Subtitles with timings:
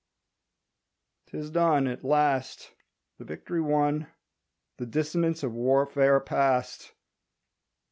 [1.27, 2.73] 'Tis done At last!
[3.19, 4.07] The victory won,
[4.77, 6.95] The dissonance of warfare past!